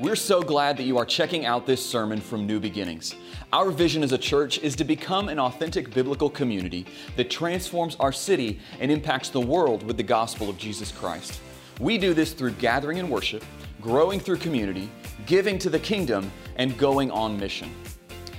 [0.00, 3.14] We're so glad that you are checking out this sermon from New Beginnings.
[3.52, 6.86] Our vision as a church is to become an authentic biblical community
[7.16, 11.38] that transforms our city and impacts the world with the gospel of Jesus Christ.
[11.80, 13.44] We do this through gathering in worship,
[13.82, 14.90] growing through community,
[15.26, 17.70] giving to the kingdom, and going on mission.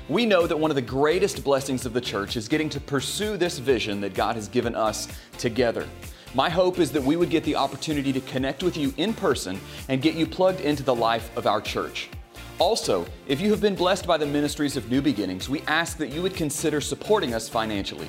[0.10, 3.38] We know that one of the greatest blessings of the church is getting to pursue
[3.38, 5.08] this vision that God has given us
[5.38, 5.88] together.
[6.34, 9.60] My hope is that we would get the opportunity to connect with you in person
[9.90, 12.10] and get you plugged into the life of our church.
[12.58, 16.14] Also, if you have been blessed by the ministries of New Beginnings, we ask that
[16.14, 18.08] you would consider supporting us financially.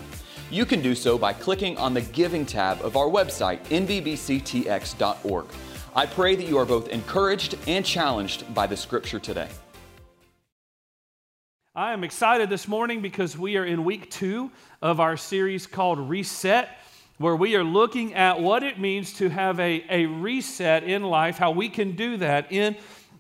[0.53, 5.47] You can do so by clicking on the Giving tab of our website, nbbctx.org.
[5.97, 9.49] I pray that you are both encouraged and challenged by the scripture today.
[11.75, 15.99] I am excited this morning because we are in week two of our series called
[15.99, 16.69] Reset
[17.23, 21.39] where we are looking at what it means to have a, a reset in life,
[21.39, 22.77] how we can do that in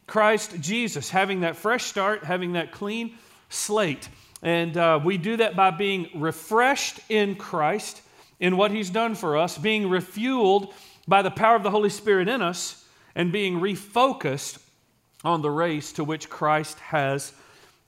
[0.06, 3.16] Christ Jesus, having that fresh start, having that clean
[3.48, 4.08] slate.
[4.42, 8.02] And uh, we do that by being refreshed in Christ,
[8.40, 10.72] in what He's done for us, being refueled
[11.06, 12.84] by the power of the Holy Spirit in us,
[13.14, 14.58] and being refocused
[15.24, 17.32] on the race to which Christ has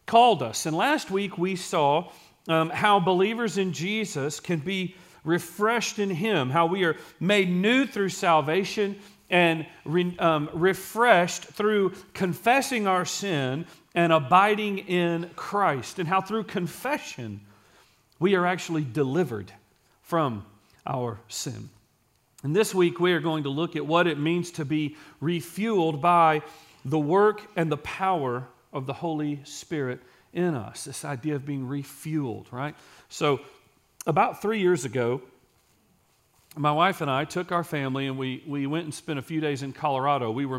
[0.07, 0.67] called us.
[0.67, 2.11] And last week we saw
[2.47, 4.95] um, how believers in Jesus can be
[5.25, 8.97] refreshed in Him, how we are made new through salvation
[9.31, 16.45] and re, um, refreshed through confessing our sin and abiding in Christ, and how through
[16.45, 17.41] confession
[18.19, 19.53] we are actually delivered
[20.03, 20.45] from
[20.87, 21.71] our sin.
[22.43, 26.01] And this week we are going to look at what it means to be refueled
[26.01, 26.43] by
[26.85, 30.01] the work and the power of the Holy Spirit
[30.35, 30.85] in us.
[30.85, 32.75] This idea of being refueled, right?
[33.09, 33.41] So,
[34.07, 35.23] about three years ago,
[36.57, 39.41] my wife and I took our family and we, we went and spent a few
[39.41, 40.31] days in Colorado.
[40.31, 40.59] We were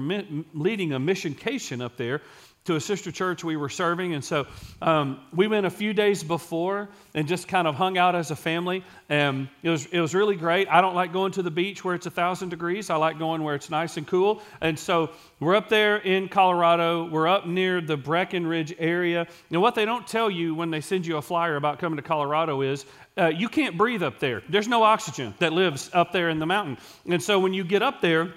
[0.53, 2.21] leading a missioncation up there
[2.65, 4.15] to a sister church we were serving.
[4.15, 4.47] And so
[4.81, 8.35] um, we went a few days before and just kind of hung out as a
[8.35, 8.83] family.
[9.07, 10.67] And it was, it was really great.
[10.67, 12.89] I don't like going to the beach where it's a thousand degrees.
[12.89, 14.41] I like going where it's nice and cool.
[14.61, 17.07] And so we're up there in Colorado.
[17.07, 19.27] We're up near the Breckenridge area.
[19.51, 22.03] And what they don't tell you when they send you a flyer about coming to
[22.03, 22.85] Colorado is
[23.17, 24.41] uh, you can't breathe up there.
[24.49, 26.77] There's no oxygen that lives up there in the mountain.
[27.05, 28.33] And so when you get up there,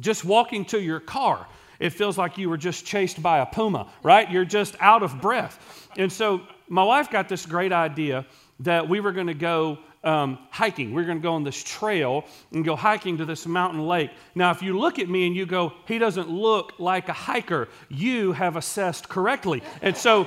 [0.00, 1.46] just walking to your car,
[1.78, 4.30] it feels like you were just chased by a puma, right?
[4.30, 5.88] You're just out of breath.
[5.96, 8.26] And so my wife got this great idea
[8.60, 10.88] that we were going to go um, hiking.
[10.88, 14.10] We we're going to go on this trail and go hiking to this mountain lake.
[14.34, 17.68] Now, if you look at me and you go, he doesn't look like a hiker,
[17.88, 19.62] you have assessed correctly.
[19.82, 20.26] And so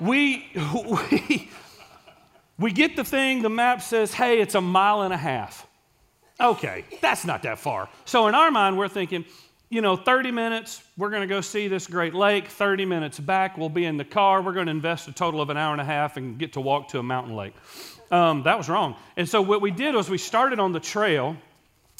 [0.00, 0.50] we,
[1.10, 1.50] we,
[2.60, 5.66] we get the thing, the map says, hey, it's a mile and a half.
[6.38, 7.88] Okay, that's not that far.
[8.04, 9.24] So in our mind, we're thinking,
[9.70, 12.48] you know, 30 minutes, we're going to go see this great lake.
[12.48, 14.42] 30 minutes back, we'll be in the car.
[14.42, 16.60] We're going to invest a total of an hour and a half and get to
[16.60, 17.54] walk to a mountain lake.
[18.10, 18.96] Um, that was wrong.
[19.16, 21.36] And so what we did was we started on the trail,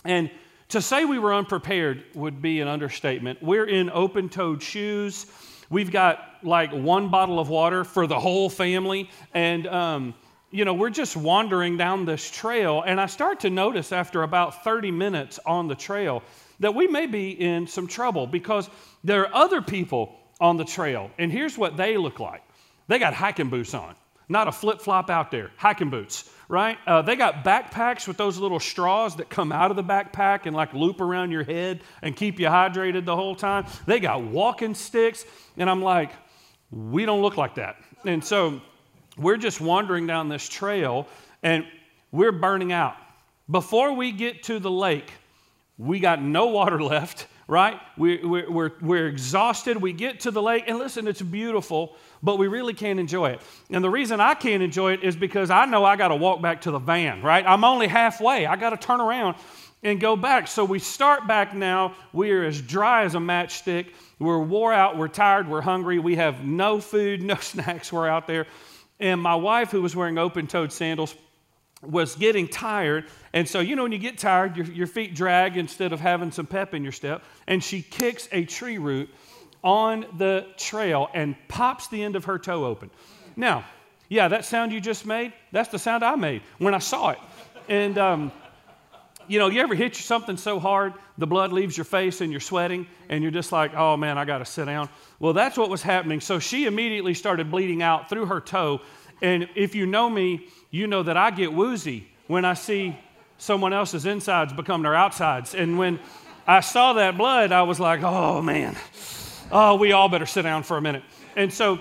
[0.04, 0.31] and
[0.69, 3.42] to say we were unprepared would be an understatement.
[3.42, 5.27] We're in open toed shoes.
[5.71, 9.09] We've got like one bottle of water for the whole family.
[9.32, 10.15] And, um,
[10.50, 12.83] you know, we're just wandering down this trail.
[12.84, 16.22] And I start to notice after about 30 minutes on the trail
[16.61, 18.69] that we may be in some trouble because
[19.03, 22.43] there are other people on the trail, and here's what they look like
[22.89, 23.94] they got hiking boots on,
[24.28, 26.77] not a flip flop out there, hiking boots, right?
[26.87, 30.56] Uh, they got backpacks with those little straws that come out of the backpack and
[30.56, 33.66] like loop around your head and keep you hydrated the whole time.
[33.87, 35.25] They got walking sticks,
[35.56, 36.10] and I'm like,
[36.71, 37.77] we don't look like that.
[38.05, 38.60] And so
[39.21, 41.07] we're just wandering down this trail
[41.43, 41.65] and
[42.11, 42.97] we're burning out.
[43.49, 45.13] Before we get to the lake,
[45.79, 47.79] we got no water left, right?
[47.97, 49.77] We, we, we're, we're exhausted.
[49.77, 53.41] We get to the lake, and listen, it's beautiful, but we really can't enjoy it.
[53.71, 56.41] And the reason I can't enjoy it is because I know I got to walk
[56.41, 57.45] back to the van, right?
[57.47, 58.47] I'm only halfway.
[58.47, 59.37] I got to turn around
[59.83, 60.47] and go back.
[60.47, 61.95] So we start back now.
[62.13, 63.87] We are as dry as a matchstick.
[64.19, 64.99] We're wore out.
[64.99, 65.49] We're tired.
[65.49, 65.99] We're hungry.
[65.99, 67.93] We have no food, no snacks.
[67.93, 68.47] We're out there.
[69.01, 71.15] And my wife, who was wearing open toed sandals,
[71.83, 73.07] was getting tired.
[73.33, 76.31] And so, you know, when you get tired, your, your feet drag instead of having
[76.31, 77.25] some pep in your step.
[77.47, 79.09] And she kicks a tree root
[79.65, 82.91] on the trail and pops the end of her toe open.
[83.37, 83.65] Now,
[84.09, 87.19] yeah, that sound you just made, that's the sound I made when I saw it.
[87.69, 88.33] And, um,
[89.30, 92.41] you know, you ever hit something so hard, the blood leaves your face and you're
[92.41, 94.88] sweating, and you're just like, oh man, I got to sit down.
[95.21, 96.21] Well, that's what was happening.
[96.21, 98.80] So she immediately started bleeding out through her toe.
[99.22, 102.98] And if you know me, you know that I get woozy when I see
[103.38, 105.54] someone else's insides become their outsides.
[105.54, 106.00] And when
[106.44, 108.77] I saw that blood, I was like, oh man,
[109.53, 111.04] oh, we all better sit down for a minute.
[111.36, 111.78] And so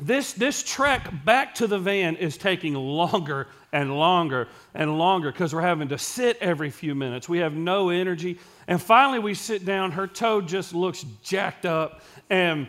[0.00, 5.54] this, this trek back to the van is taking longer and longer and longer because
[5.54, 7.28] we're having to sit every few minutes.
[7.28, 8.38] We have no energy.
[8.66, 9.92] And finally, we sit down.
[9.92, 12.68] Her toe just looks jacked up, and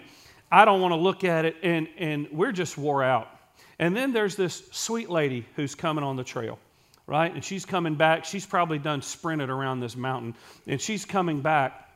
[0.51, 3.29] I don't want to look at it, and, and we're just wore out.
[3.77, 6.57] And then there's this sweet lady who's coming on the trail,
[7.05, 7.33] right?
[7.33, 8.25] And she's coming back.
[8.25, 10.35] She's probably done sprinted around this mountain,
[10.67, 11.89] and she's coming back,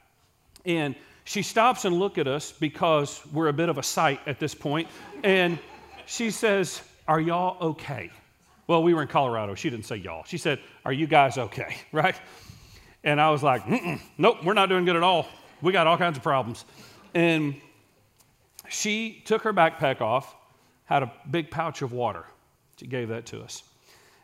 [0.65, 4.39] and she stops and look at us because we're a bit of a sight at
[4.39, 4.87] this point,
[5.23, 5.57] and
[6.05, 8.11] she says, "Are y'all okay?"
[8.67, 9.55] Well, we were in Colorado.
[9.55, 10.23] She didn't say y'all.
[10.25, 12.15] She said, "Are you guys okay?" Right?
[13.03, 13.63] And I was like,
[14.17, 15.27] "Nope, we're not doing good at all.
[15.61, 16.65] We got all kinds of problems."
[17.13, 17.55] And
[18.69, 20.35] she took her backpack off,
[20.85, 22.25] had a big pouch of water.
[22.77, 23.63] She gave that to us.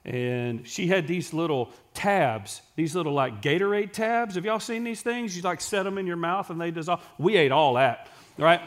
[0.06, 4.36] And she had these little tabs, these little like Gatorade tabs.
[4.36, 5.36] Have y'all seen these things?
[5.36, 7.06] You like set them in your mouth and they dissolve.
[7.18, 8.08] We ate all that,
[8.38, 8.62] right?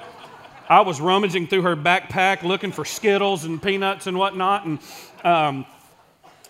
[0.69, 4.67] I was rummaging through her backpack looking for Skittles and peanuts and whatnot.
[4.67, 4.79] And
[5.25, 5.67] um,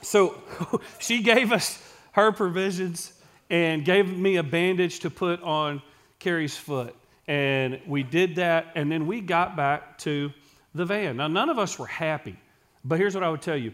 [0.00, 0.40] so
[0.99, 1.81] she gave us
[2.12, 3.12] her provisions
[3.50, 5.82] and gave me a bandage to put on
[6.19, 6.94] Carrie's foot.
[7.29, 10.32] And we did that, and then we got back to
[10.75, 11.17] the van.
[11.17, 12.37] Now, none of us were happy,
[12.84, 13.73] but here's what I would tell you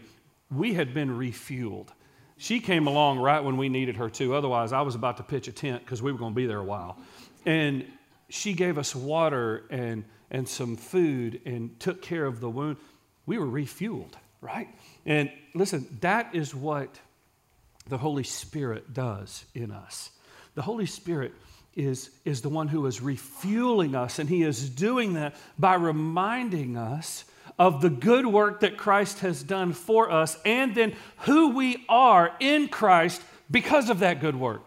[0.51, 1.89] we had been refueled.
[2.37, 4.33] She came along right when we needed her to.
[4.33, 6.59] Otherwise, I was about to pitch a tent because we were going to be there
[6.59, 6.97] a while.
[7.45, 7.85] And
[8.29, 12.77] she gave us water and, and some food and took care of the wound.
[13.25, 14.69] We were refueled, right?
[15.05, 16.99] And listen, that is what
[17.89, 20.11] the Holy Spirit does in us.
[20.55, 21.33] The Holy Spirit
[21.75, 26.77] is, is the one who is refueling us, and He is doing that by reminding
[26.77, 27.25] us
[27.59, 32.33] of the good work that Christ has done for us and then who we are
[32.39, 33.21] in Christ
[33.51, 34.61] because of that good work.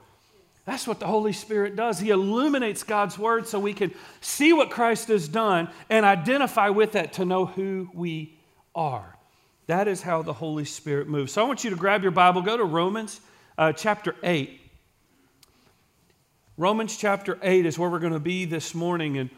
[0.67, 1.99] That's what the Holy Spirit does.
[1.99, 6.93] He illuminates God's word so we can see what Christ has done and identify with
[6.93, 8.39] that to know who we
[8.75, 9.17] are.
[9.67, 11.33] That is how the Holy Spirit moves.
[11.33, 13.21] So I want you to grab your Bible, go to Romans
[13.56, 14.61] uh, chapter 8.
[16.56, 19.19] Romans chapter 8 is where we're going to be this morning.
[19.19, 19.31] And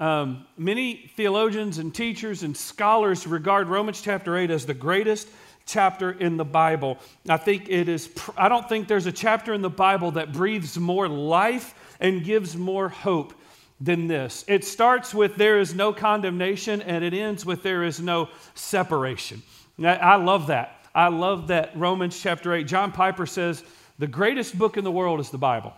[0.00, 5.28] um, many theologians and teachers and scholars regard Romans chapter 8 as the greatest
[5.66, 6.98] chapter in the Bible.
[7.28, 10.78] I think it is, I don't think there's a chapter in the Bible that breathes
[10.78, 13.34] more life and gives more hope
[13.78, 14.42] than this.
[14.48, 19.42] It starts with there is no condemnation and it ends with there is no separation.
[19.82, 20.82] I love that.
[20.94, 22.66] I love that Romans chapter 8.
[22.66, 23.62] John Piper says
[23.98, 25.74] the greatest book in the world is the Bible.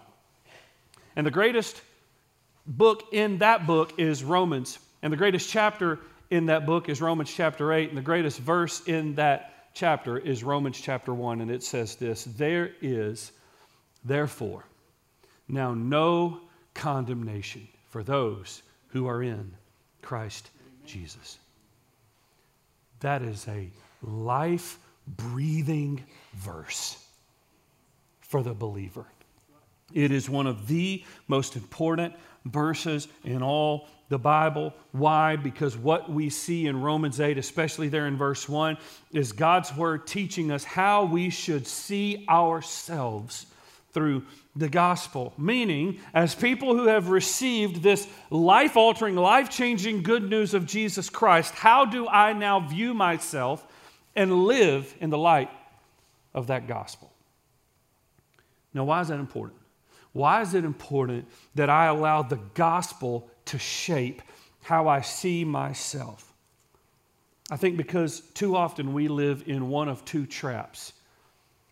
[1.16, 1.82] And the greatest
[2.66, 4.78] book in that book is Romans.
[5.02, 5.98] And the greatest chapter
[6.30, 7.88] in that book is Romans chapter 8.
[7.88, 11.40] And the greatest verse in that chapter is Romans chapter 1.
[11.40, 13.32] And it says this There is,
[14.04, 14.64] therefore,
[15.48, 16.40] now no
[16.74, 19.52] condemnation for those who are in
[20.00, 20.50] Christ
[20.86, 21.38] Jesus.
[23.00, 23.68] That is a
[24.02, 26.02] life breathing
[26.34, 27.04] verse
[28.20, 29.06] for the believer.
[29.92, 32.14] It is one of the most important
[32.44, 34.74] verses in all the Bible.
[34.92, 35.36] Why?
[35.36, 38.76] Because what we see in Romans 8, especially there in verse 1,
[39.12, 43.46] is God's word teaching us how we should see ourselves
[43.92, 44.24] through
[44.54, 45.32] the gospel.
[45.38, 51.08] Meaning, as people who have received this life altering, life changing good news of Jesus
[51.08, 53.66] Christ, how do I now view myself
[54.14, 55.50] and live in the light
[56.34, 57.10] of that gospel?
[58.74, 59.61] Now, why is that important?
[60.12, 64.22] Why is it important that I allow the gospel to shape
[64.62, 66.32] how I see myself?
[67.50, 70.92] I think because too often we live in one of two traps.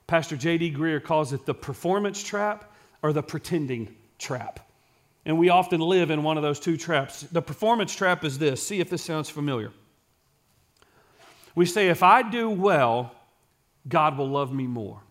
[0.07, 0.73] Pastor J.D.
[0.73, 4.69] Greear calls it the performance trap or the pretending trap.
[5.25, 7.23] And we often live in one of those two traps.
[7.23, 9.73] The performance trap is this see if this sounds familiar.
[11.55, 13.15] We say, if I do well,
[13.89, 15.03] God will love me more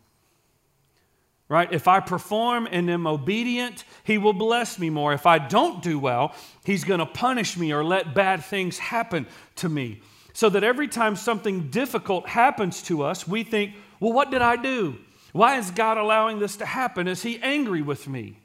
[1.50, 1.74] right?
[1.74, 5.12] If I perform and am obedient, He will bless me more.
[5.14, 9.28] If I don't do well, He's going to punish me or let bad things happen
[9.58, 10.02] to me.
[10.34, 14.56] So that every time something difficult happens to us, we think, well, what did I
[14.56, 14.98] do?
[15.34, 17.08] Why is God allowing this to happen?
[17.08, 18.38] Is He angry with me?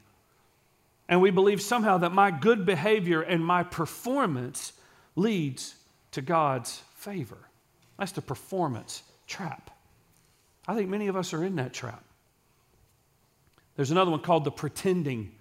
[1.07, 4.73] And we believe somehow that my good behavior and my performance
[5.15, 5.75] leads
[6.11, 7.37] to God's favor.
[7.99, 9.69] That's the performance trap.
[10.67, 12.03] I think many of us are in that trap.
[13.75, 15.31] There's another one called the pretending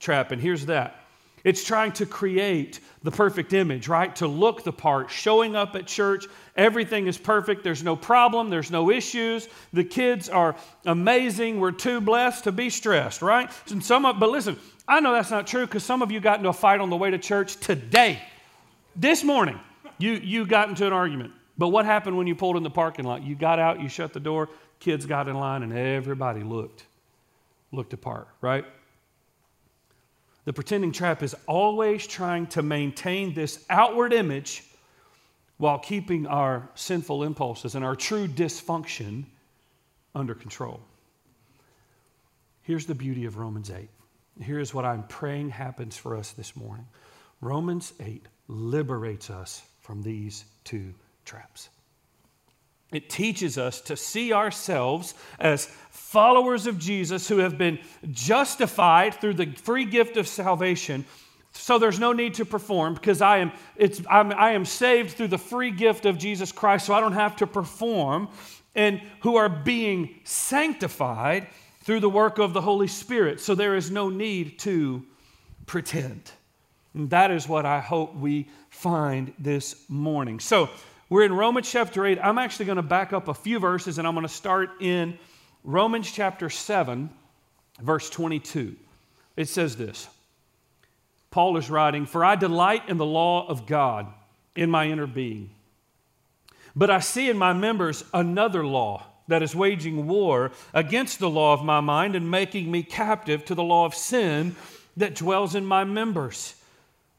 [0.00, 1.00] trap, and here's that.
[1.44, 4.16] It's trying to create the perfect image, right?
[4.16, 6.26] To look the part, showing up at church.
[6.56, 7.62] Everything is perfect.
[7.62, 8.48] There's no problem.
[8.48, 9.48] There's no issues.
[9.74, 11.60] The kids are amazing.
[11.60, 13.50] We're too blessed to be stressed, right?
[13.70, 14.58] And some of, but listen,
[14.88, 16.96] I know that's not true because some of you got into a fight on the
[16.96, 18.22] way to church today.
[18.96, 19.60] This morning,
[19.98, 21.32] you, you got into an argument.
[21.58, 23.22] But what happened when you pulled in the parking lot?
[23.22, 24.48] You got out, you shut the door,
[24.80, 26.86] kids got in line, and everybody looked,
[27.74, 28.64] looked apart, right?
[30.44, 34.64] The pretending trap is always trying to maintain this outward image
[35.56, 39.24] while keeping our sinful impulses and our true dysfunction
[40.14, 40.80] under control.
[42.62, 43.88] Here's the beauty of Romans 8.
[44.40, 46.86] Here's what I'm praying happens for us this morning
[47.40, 51.68] Romans 8 liberates us from these two traps.
[52.96, 57.78] It teaches us to see ourselves as followers of Jesus who have been
[58.10, 61.04] justified through the free gift of salvation.
[61.52, 65.28] So there's no need to perform because I am, it's, I'm, I am saved through
[65.28, 68.28] the free gift of Jesus Christ, so I don't have to perform.
[68.74, 71.46] And who are being sanctified
[71.84, 73.40] through the work of the Holy Spirit.
[73.40, 75.04] So there is no need to
[75.66, 76.32] pretend.
[76.94, 80.40] And that is what I hope we find this morning.
[80.40, 80.70] So,
[81.14, 82.18] we're in Romans chapter 8.
[82.20, 85.16] I'm actually going to back up a few verses and I'm going to start in
[85.62, 87.08] Romans chapter 7,
[87.80, 88.74] verse 22.
[89.36, 90.08] It says this
[91.30, 94.08] Paul is writing, For I delight in the law of God
[94.56, 95.50] in my inner being.
[96.74, 101.52] But I see in my members another law that is waging war against the law
[101.52, 104.56] of my mind and making me captive to the law of sin
[104.96, 106.56] that dwells in my members.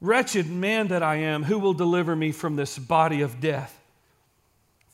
[0.02, 3.84] Wretched man that I am, who will deliver me from this body of death?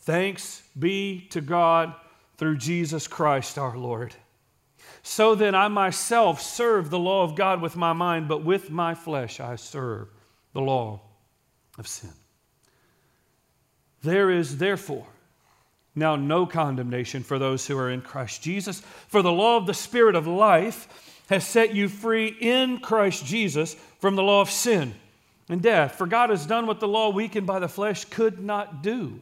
[0.01, 1.93] Thanks be to God
[2.37, 4.15] through Jesus Christ our Lord.
[5.03, 8.93] So then, I myself serve the law of God with my mind, but with my
[8.93, 10.09] flesh I serve
[10.53, 11.01] the law
[11.77, 12.11] of sin.
[14.03, 15.07] There is therefore
[15.95, 19.73] now no condemnation for those who are in Christ Jesus, for the law of the
[19.73, 24.93] Spirit of life has set you free in Christ Jesus from the law of sin
[25.49, 25.95] and death.
[25.95, 29.21] For God has done what the law, weakened by the flesh, could not do.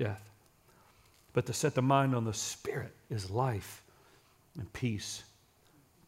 [0.00, 0.30] death.
[1.32, 3.82] But to set the mind on the Spirit is life
[4.56, 5.22] and peace.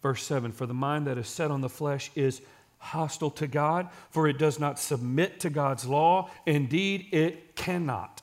[0.03, 2.41] Verse 7 For the mind that is set on the flesh is
[2.79, 6.31] hostile to God, for it does not submit to God's law.
[6.47, 8.23] Indeed, it cannot.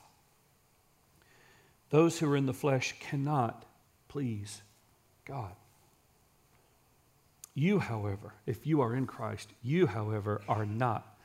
[1.88, 3.64] Those who are in the flesh cannot
[4.08, 4.60] please
[5.24, 5.52] God.
[7.54, 11.18] You, however, if you are in Christ, you, however, are not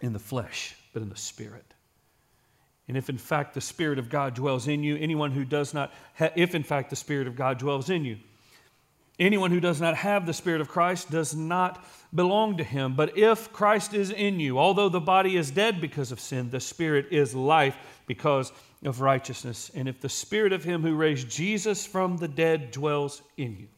[0.00, 1.64] in the flesh, but in the Spirit.
[2.92, 5.94] And if in fact the Spirit of God dwells in you, anyone who does not,
[6.12, 8.18] ha- if in fact the Spirit of God dwells in you,
[9.18, 11.82] anyone who does not have the Spirit of Christ does not
[12.14, 12.94] belong to him.
[12.94, 16.60] But if Christ is in you, although the body is dead because of sin, the
[16.60, 18.52] Spirit is life because
[18.84, 19.70] of righteousness.
[19.74, 23.68] And if the Spirit of him who raised Jesus from the dead dwells in you,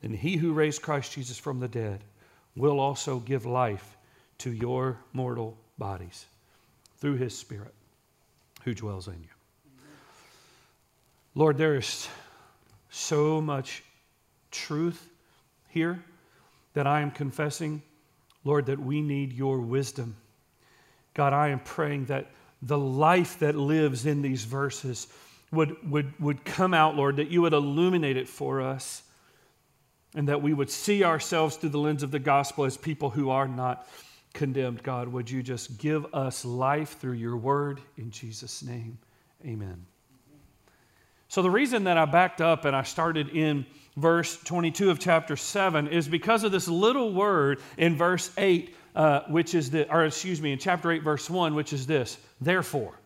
[0.00, 2.02] then he who raised Christ Jesus from the dead
[2.56, 3.98] will also give life
[4.38, 6.24] to your mortal bodies
[6.96, 7.74] through his Spirit
[8.64, 9.28] who dwells in you.
[11.34, 12.08] Lord, there is
[12.90, 13.82] so much
[14.50, 15.08] truth
[15.68, 16.02] here
[16.74, 17.82] that I am confessing,
[18.44, 20.16] Lord, that we need your wisdom.
[21.12, 22.30] God, I am praying that
[22.62, 25.08] the life that lives in these verses
[25.52, 29.02] would, would, would come out, Lord, that you would illuminate it for us,
[30.14, 33.30] and that we would see ourselves through the lens of the gospel as people who
[33.30, 33.86] are not
[34.34, 38.98] condemned, God, would you just give us life through your word in Jesus' name?
[39.46, 39.86] Amen.
[41.28, 43.64] So, the reason that I backed up and I started in
[43.96, 49.20] verse 22 of chapter 7 is because of this little word in verse 8, uh,
[49.28, 53.00] which is the, or excuse me, in chapter 8, verse 1, which is this, therefore.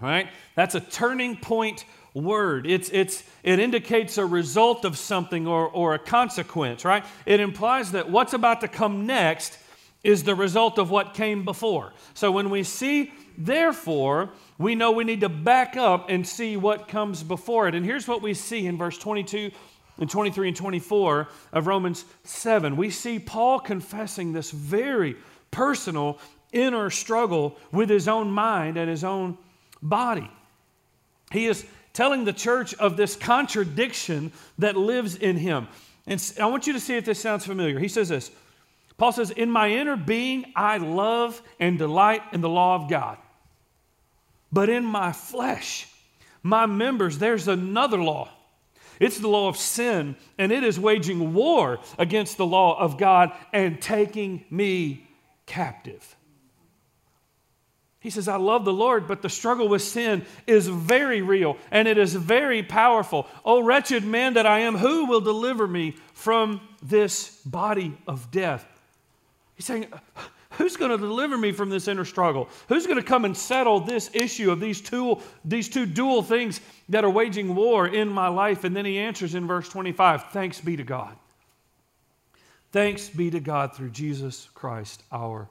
[0.00, 0.28] All right?
[0.54, 1.84] That's a turning point
[2.14, 2.66] word.
[2.66, 7.04] It's, it's, it indicates a result of something or, or a consequence, right?
[7.24, 9.58] It implies that what's about to come next
[10.04, 11.92] is the result of what came before.
[12.14, 16.88] So when we see, therefore, we know we need to back up and see what
[16.88, 17.74] comes before it.
[17.74, 19.50] And here's what we see in verse 22
[19.98, 25.16] and 23 and 24 of Romans 7, we see Paul confessing this very
[25.50, 26.18] personal
[26.50, 29.36] inner struggle with his own mind and his own
[29.80, 30.30] body.
[31.30, 35.68] He is telling the church of this contradiction that lives in him.
[36.06, 37.78] And I want you to see if this sounds familiar.
[37.78, 38.30] He says this
[38.96, 43.18] Paul says, In my inner being, I love and delight in the law of God.
[44.52, 45.88] But in my flesh,
[46.42, 48.28] my members, there's another law.
[49.00, 53.32] It's the law of sin, and it is waging war against the law of God
[53.52, 55.08] and taking me
[55.46, 56.16] captive.
[58.02, 61.86] He says, I love the Lord, but the struggle with sin is very real and
[61.86, 63.28] it is very powerful.
[63.44, 68.66] Oh, wretched man that I am, who will deliver me from this body of death?
[69.54, 69.86] He's saying,
[70.58, 72.48] Who's going to deliver me from this inner struggle?
[72.68, 76.60] Who's going to come and settle this issue of these two, these two dual things
[76.90, 78.64] that are waging war in my life?
[78.64, 81.16] And then he answers in verse 25 Thanks be to God.
[82.70, 85.48] Thanks be to God through Jesus Christ our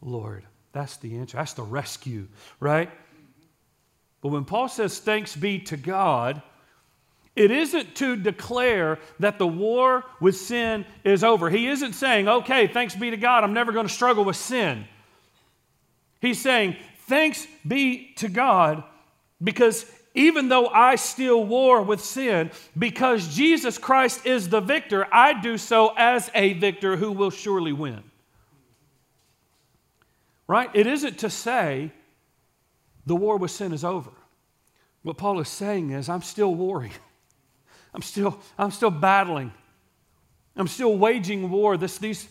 [0.00, 0.44] Lord.
[0.72, 1.36] That's the answer.
[1.36, 2.28] That's the rescue,
[2.60, 2.90] right?
[4.20, 6.42] But when Paul says thanks be to God,
[7.38, 11.48] it isn't to declare that the war with sin is over.
[11.48, 14.84] He isn't saying, okay, thanks be to God, I'm never going to struggle with sin.
[16.20, 16.76] He's saying,
[17.06, 18.82] thanks be to God
[19.42, 25.40] because even though I still war with sin, because Jesus Christ is the victor, I
[25.40, 28.02] do so as a victor who will surely win.
[30.48, 30.70] Right?
[30.74, 31.92] It isn't to say
[33.06, 34.10] the war with sin is over.
[35.02, 36.92] What Paul is saying is, I'm still warring.
[37.94, 39.52] I'm still, I'm still battling.
[40.56, 41.76] I'm still waging war.
[41.76, 42.28] This, these,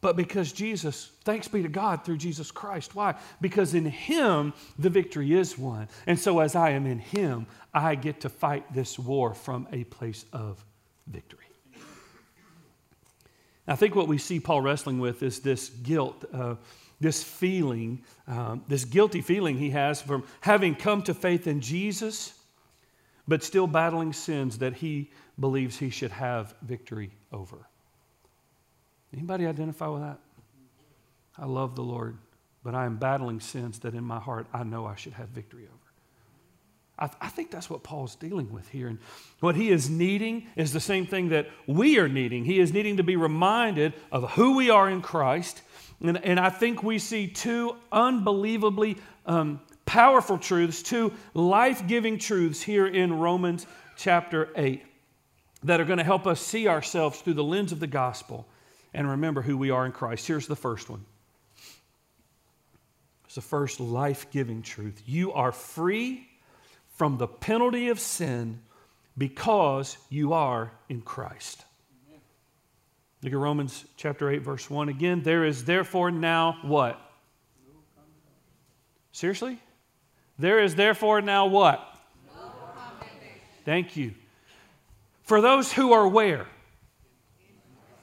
[0.00, 2.94] but because Jesus, thanks be to God through Jesus Christ.
[2.94, 3.14] Why?
[3.40, 5.88] Because in Him the victory is won.
[6.06, 9.84] And so as I am in Him, I get to fight this war from a
[9.84, 10.64] place of
[11.06, 11.40] victory.
[13.66, 16.56] I think what we see Paul wrestling with is this guilt, uh,
[17.00, 22.34] this feeling, um, this guilty feeling he has from having come to faith in Jesus,
[23.26, 27.66] but still battling sins that he believes he should have victory over.
[29.12, 30.18] Anybody identify with that?
[31.38, 32.18] I love the Lord,
[32.62, 35.64] but I am battling sins that in my heart I know I should have victory
[35.64, 35.84] over.
[36.96, 38.86] I, th- I, think that's what Paul's dealing with here.
[38.86, 39.00] And
[39.40, 42.44] what he is needing is the same thing that we are needing.
[42.44, 45.62] He is needing to be reminded of who we are in Christ.
[46.00, 52.62] And, and I think we see two unbelievably um, powerful truths, two life giving truths
[52.62, 53.66] here in Romans
[53.96, 54.82] chapter 8
[55.64, 58.46] that are going to help us see ourselves through the lens of the gospel
[58.92, 60.26] and remember who we are in Christ.
[60.26, 61.04] Here's the first one.
[63.24, 65.02] It's the first life giving truth.
[65.06, 66.28] You are free
[66.94, 68.60] from the penalty of sin
[69.18, 71.64] because you are in Christ.
[73.22, 75.22] Look at Romans chapter 8, verse 1 again.
[75.22, 77.00] There is therefore now what?
[79.12, 79.58] Seriously?
[80.38, 81.80] There is therefore now what?
[83.64, 84.14] Thank you.
[85.22, 86.46] For those who are where?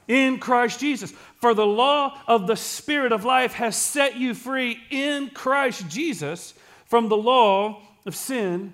[0.08, 1.12] In Christ Jesus.
[1.36, 6.54] For the law of the Spirit of life has set you free in Christ Jesus
[6.86, 8.72] from the law of sin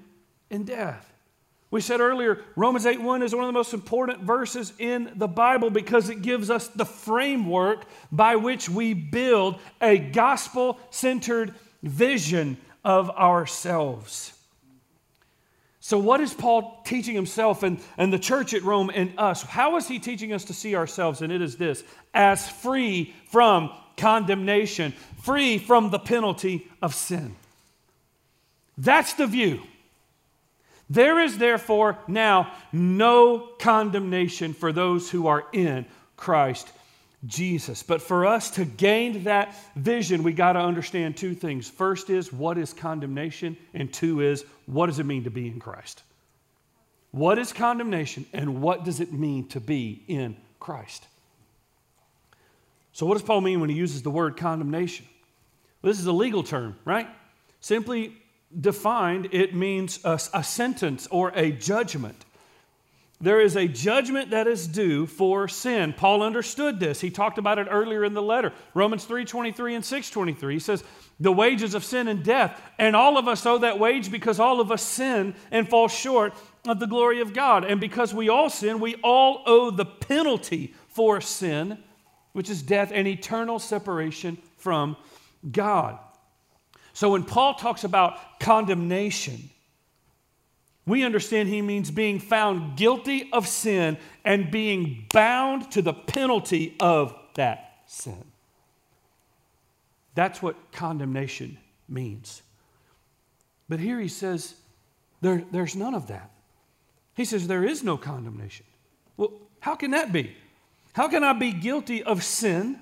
[0.50, 1.04] and death.
[1.70, 5.28] We said earlier, Romans 8 1 is one of the most important verses in the
[5.28, 12.56] Bible because it gives us the framework by which we build a gospel centered vision
[12.84, 14.32] of ourselves.
[15.80, 19.42] So, what is Paul teaching himself and, and the church at Rome and us?
[19.42, 21.22] How is he teaching us to see ourselves?
[21.22, 27.36] And it is this as free from condemnation, free from the penalty of sin.
[28.76, 29.62] That's the view.
[30.90, 35.86] There is therefore now no condemnation for those who are in
[36.16, 36.70] Christ
[37.26, 37.82] Jesus.
[37.82, 41.68] But for us to gain that vision, we got to understand two things.
[41.68, 45.58] First is what is condemnation, and two is what does it mean to be in
[45.58, 46.02] Christ?
[47.10, 51.06] What is condemnation, and what does it mean to be in Christ?
[52.92, 55.06] So, what does Paul mean when he uses the word condemnation?
[55.82, 57.08] Well, this is a legal term, right?
[57.60, 58.12] Simply
[58.60, 62.24] defined, it means a, a sentence or a judgment.
[63.20, 65.92] There is a judgment that is due for sin.
[65.92, 67.00] Paul understood this.
[67.00, 68.52] He talked about it earlier in the letter.
[68.74, 70.54] Romans 3:23 and 6:23.
[70.54, 70.84] He says,
[71.18, 74.60] "The wages of sin and death, and all of us owe that wage because all
[74.60, 76.32] of us sin and fall short
[76.68, 77.64] of the glory of God.
[77.64, 81.82] And because we all sin, we all owe the penalty for sin,
[82.34, 84.96] which is death and eternal separation from
[85.50, 85.98] God."
[86.92, 89.50] So when Paul talks about condemnation,
[90.88, 96.76] we understand he means being found guilty of sin and being bound to the penalty
[96.80, 98.24] of that sin.
[100.14, 102.42] That's what condemnation means.
[103.68, 104.54] But here he says,
[105.20, 106.30] there, there's none of that.
[107.14, 108.66] He says, there is no condemnation.
[109.16, 110.36] Well, how can that be?
[110.92, 112.78] How can I be guilty of sin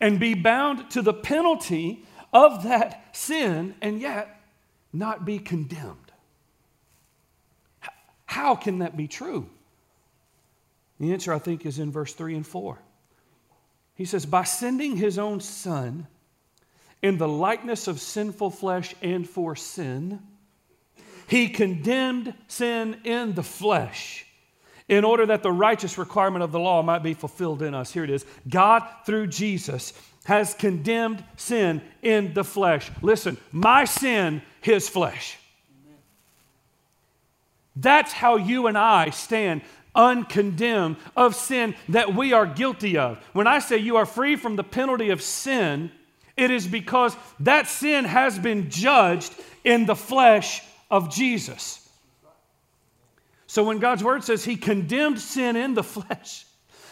[0.00, 4.40] and be bound to the penalty of that sin and yet
[4.92, 6.09] not be condemned?
[8.30, 9.50] How can that be true?
[11.00, 12.78] The answer, I think, is in verse 3 and 4.
[13.96, 16.06] He says, By sending his own son
[17.02, 20.20] in the likeness of sinful flesh and for sin,
[21.26, 24.24] he condemned sin in the flesh
[24.88, 27.92] in order that the righteous requirement of the law might be fulfilled in us.
[27.92, 32.92] Here it is God, through Jesus, has condemned sin in the flesh.
[33.02, 35.36] Listen, my sin, his flesh.
[37.76, 39.62] That's how you and I stand
[39.94, 43.18] uncondemned of sin that we are guilty of.
[43.32, 45.90] When I say you are free from the penalty of sin,
[46.36, 51.88] it is because that sin has been judged in the flesh of Jesus.
[53.46, 56.46] So when God's word says he condemned sin in the flesh,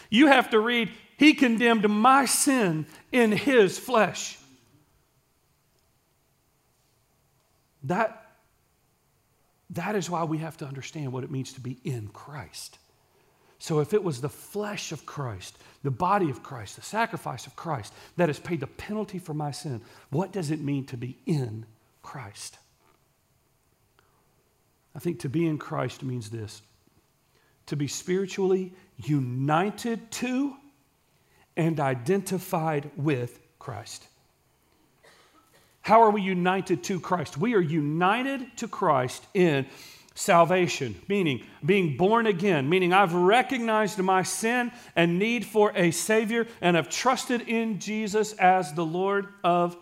[0.09, 4.37] you have to read, he condemned my sin in his flesh.
[7.83, 8.28] That
[9.71, 12.79] that is why we have to understand what it means to be in Christ.
[13.59, 17.55] So, if it was the flesh of Christ, the body of Christ, the sacrifice of
[17.55, 21.17] Christ that has paid the penalty for my sin, what does it mean to be
[21.25, 21.65] in
[22.01, 22.57] Christ?
[24.95, 26.61] I think to be in Christ means this
[27.67, 30.55] to be spiritually united to
[31.55, 34.07] and identified with Christ.
[35.81, 37.37] How are we united to Christ?
[37.37, 39.65] We are united to Christ in
[40.13, 46.45] salvation, meaning being born again, meaning I've recognized my sin and need for a Savior
[46.61, 49.77] and have trusted in Jesus as the Lord of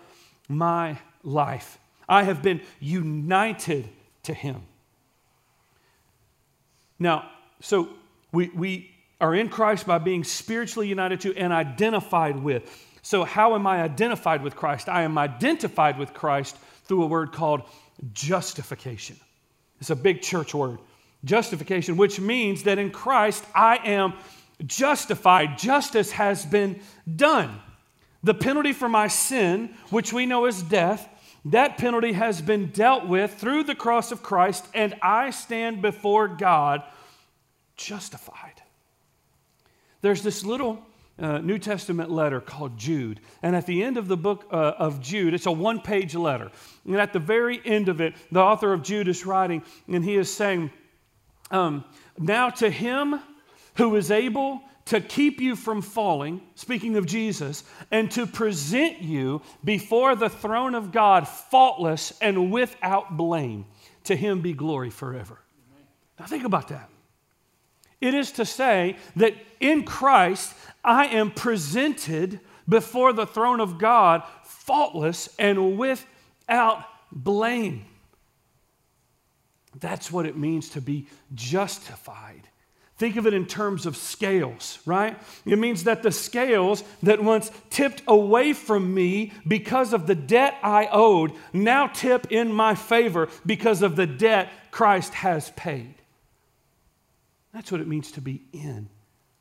[0.47, 1.79] my life.
[2.07, 3.89] I have been united
[4.23, 4.61] to Him.
[6.99, 7.29] Now,
[7.59, 7.89] so
[8.31, 12.85] we, we are in Christ by being spiritually united to and identified with.
[13.07, 14.89] So, how am I identified with Christ?
[14.89, 17.61] I am identified with Christ through a word called
[18.11, 19.15] justification.
[19.79, 20.79] It's a big church word.
[21.23, 24.13] Justification, which means that in Christ I am
[24.65, 25.57] justified.
[25.57, 26.81] Justice has been
[27.15, 27.61] done.
[28.23, 31.07] The penalty for my sin, which we know is death,
[31.45, 36.27] that penalty has been dealt with through the cross of Christ, and I stand before
[36.27, 36.83] God
[37.77, 38.61] justified.
[40.01, 40.83] There's this little
[41.19, 43.19] uh, New Testament letter called Jude.
[43.41, 46.51] And at the end of the book uh, of Jude, it's a one page letter.
[46.85, 50.15] And at the very end of it, the author of Jude is writing, and he
[50.15, 50.71] is saying,
[51.51, 51.85] um,
[52.17, 53.19] Now to him
[53.75, 59.41] who is able to keep you from falling, speaking of Jesus, and to present you
[59.63, 63.65] before the throne of God faultless and without blame,
[64.05, 65.39] to him be glory forever.
[66.19, 66.89] Now think about that.
[67.99, 70.53] It is to say that in Christ,
[70.87, 77.85] I am presented before the throne of God faultless and without blame.
[79.79, 82.47] That's what it means to be justified.
[82.97, 85.19] Think of it in terms of scales, right?
[85.45, 90.55] It means that the scales that once tipped away from me because of the debt
[90.63, 95.93] I owed now tip in my favor because of the debt Christ has paid.
[97.53, 98.89] That's what it means to be in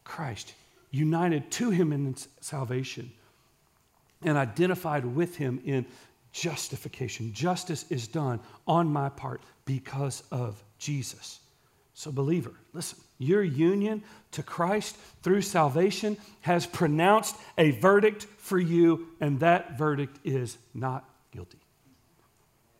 [0.05, 0.53] Christ,
[0.91, 3.11] united to Him in salvation
[4.23, 5.87] and identified with Him in
[6.33, 7.33] justification.
[7.33, 11.41] Justice is done on my part because of Jesus.
[11.95, 19.09] So, believer, listen, your union to Christ through salvation has pronounced a verdict for you,
[19.21, 21.59] and that verdict is not guilty.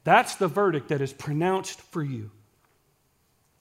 [0.05, 2.31] That's the verdict that is pronounced for you.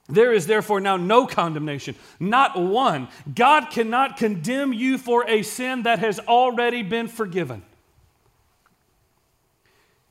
[0.07, 3.07] There is therefore now no condemnation, not one.
[3.33, 7.63] God cannot condemn you for a sin that has already been forgiven.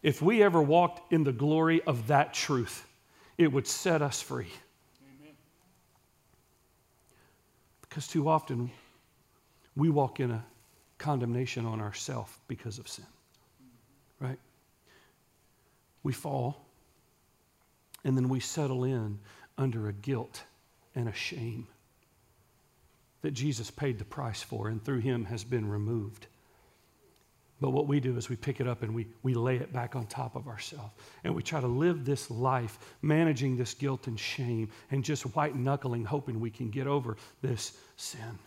[0.02, 2.86] If we ever walked in the glory of that truth,
[3.38, 4.50] it would set us free.
[5.20, 5.34] Amen.
[7.82, 8.70] Because too often
[9.76, 10.44] we walk in a
[10.98, 13.06] condemnation on ourselves because of sin.
[14.20, 14.38] Right?
[16.02, 16.64] We fall
[18.04, 19.18] and then we settle in
[19.56, 20.42] under a guilt
[20.94, 21.66] and a shame
[23.22, 26.26] that Jesus paid the price for and through him has been removed.
[27.60, 29.96] But what we do is we pick it up and we, we lay it back
[29.96, 30.92] on top of ourselves.
[31.22, 35.56] And we try to live this life managing this guilt and shame and just white
[35.56, 38.38] knuckling, hoping we can get over this sin.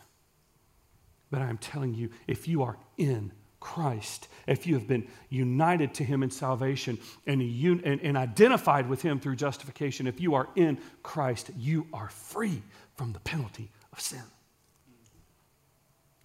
[1.30, 6.04] But I'm telling you, if you are in Christ, if you have been united to
[6.04, 10.78] Him in salvation and, and, and identified with Him through justification, if you are in
[11.02, 12.62] Christ, you are free
[12.96, 14.22] from the penalty of sin.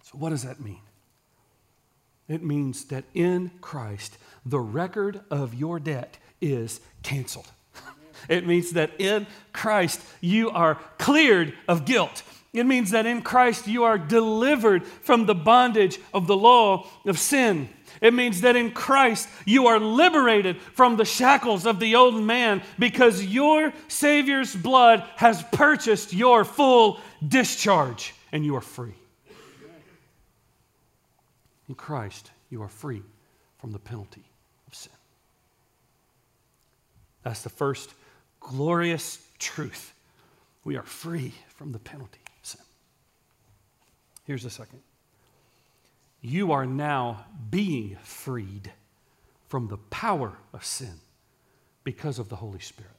[0.02, 0.80] So, what does that mean?
[2.28, 4.16] It means that in Christ,
[4.46, 7.50] the record of your debt is canceled.
[8.26, 12.22] It means that in Christ, you are cleared of guilt.
[12.54, 17.18] It means that in Christ, you are delivered from the bondage of the law of
[17.18, 17.68] sin.
[18.00, 22.62] It means that in Christ, you are liberated from the shackles of the old man
[22.78, 28.94] because your Savior's blood has purchased your full discharge and you are free.
[31.68, 33.02] In Christ, you are free
[33.58, 34.22] from the penalty
[34.68, 34.92] of sin.
[37.24, 37.92] That's the first
[38.38, 39.92] glorious truth.
[40.62, 42.20] We are free from the penalty.
[44.24, 44.80] Here's the second
[46.20, 48.72] you are now being freed
[49.48, 50.94] from the power of sin
[51.84, 52.90] because of the Holy Spirit.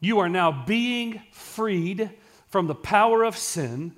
[0.00, 2.10] You are now being freed
[2.48, 3.94] from the power of sin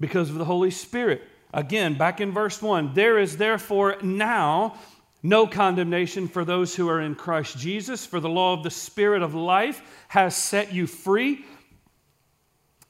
[0.00, 1.22] because of the Holy Spirit.
[1.52, 4.78] Again, back in verse 1 there is therefore now
[5.22, 9.20] no condemnation for those who are in Christ Jesus, for the law of the Spirit
[9.20, 11.44] of life has set you free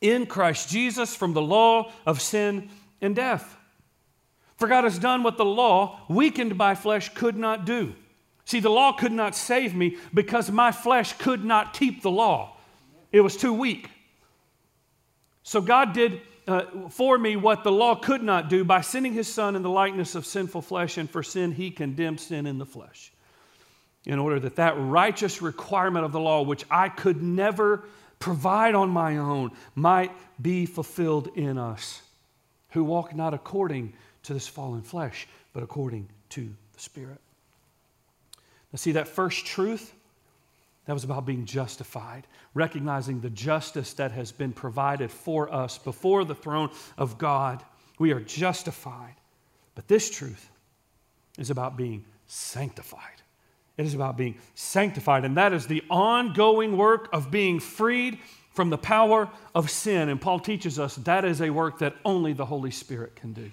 [0.00, 3.56] in Christ Jesus from the law of sin and death.
[4.56, 7.94] For God has done what the law, weakened by flesh, could not do.
[8.44, 12.56] See, the law could not save me because my flesh could not keep the law,
[13.12, 13.90] it was too weak.
[15.42, 19.32] So God did uh, for me what the law could not do by sending his
[19.32, 22.66] son in the likeness of sinful flesh, and for sin he condemned sin in the
[22.66, 23.12] flesh.
[24.06, 27.84] In order that that righteous requirement of the law, which I could never
[28.18, 32.02] provide on my own, might be fulfilled in us
[32.70, 33.92] who walk not according
[34.24, 37.20] to this fallen flesh, but according to the Spirit.
[38.72, 39.94] Now, see that first truth
[40.85, 46.24] that was about being justified, recognizing the justice that has been provided for us before
[46.24, 47.62] the throne of God.
[47.98, 49.14] We are justified.
[49.74, 50.50] But this truth
[51.38, 53.17] is about being sanctified.
[53.78, 58.18] It is about being sanctified, and that is the ongoing work of being freed
[58.52, 60.08] from the power of sin.
[60.08, 63.52] And Paul teaches us that is a work that only the Holy Spirit can do.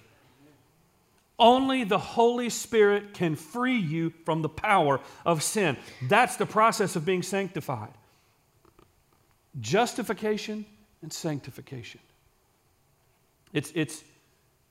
[1.38, 5.78] Only the Holy Spirit can free you from the power of sin.
[6.02, 7.94] That's the process of being sanctified
[9.62, 10.66] justification
[11.02, 12.02] and sanctification.
[13.54, 14.04] It's, it's,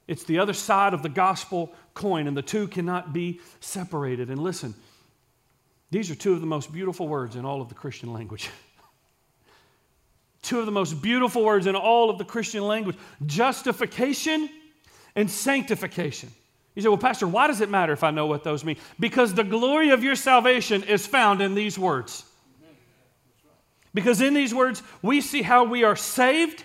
[0.07, 4.29] it's the other side of the gospel coin, and the two cannot be separated.
[4.29, 4.75] And listen,
[5.95, 8.51] these are two of the most beautiful words in all of the Christian language.
[10.43, 14.51] two of the most beautiful words in all of the Christian language justification
[15.15, 16.31] and sanctification.
[16.75, 18.77] You say, well, Pastor, why does it matter if I know what those mean?
[18.99, 22.25] Because the glory of your salvation is found in these words.
[23.95, 26.65] Because in these words, we see how we are saved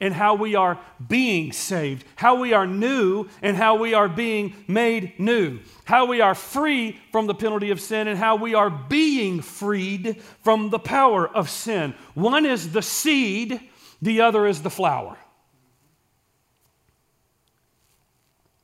[0.00, 4.54] and how we are being saved, how we are new and how we are being
[4.66, 8.70] made new, how we are free from the penalty of sin and how we are
[8.70, 11.94] being freed from the power of sin.
[12.14, 13.60] One is the seed,
[14.00, 15.18] the other is the flower.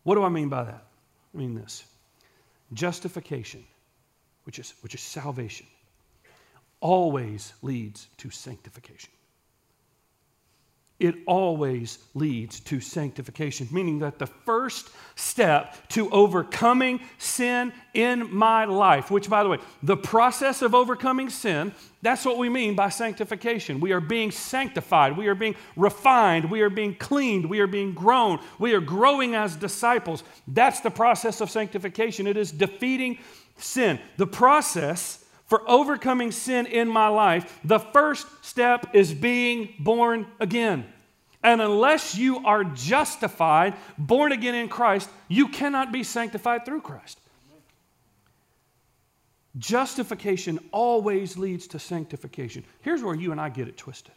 [0.02, 0.86] What do I mean by that?
[1.34, 1.84] I mean this
[2.72, 3.64] justification,
[4.44, 5.66] which is, which is salvation,
[6.80, 9.10] always leads to sanctification.
[10.98, 18.64] It always leads to sanctification, meaning that the first step to overcoming sin in my
[18.64, 22.88] life, which, by the way, the process of overcoming sin, that's what we mean by
[22.88, 23.78] sanctification.
[23.78, 27.92] We are being sanctified, we are being refined, we are being cleaned, we are being
[27.92, 30.24] grown, we are growing as disciples.
[30.48, 32.26] That's the process of sanctification.
[32.26, 33.18] It is defeating
[33.58, 34.00] sin.
[34.16, 40.86] The process for overcoming sin in my life, the first step is being born again.
[41.42, 47.20] And unless you are justified, born again in Christ, you cannot be sanctified through Christ.
[49.58, 52.64] Justification always leads to sanctification.
[52.82, 54.12] Here's where you and I get it twisted